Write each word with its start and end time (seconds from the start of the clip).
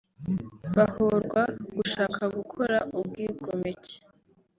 bahorwa 0.75 1.41
gushaka 1.75 2.23
gukora 2.37 2.77
ubwigomeke 2.99 3.95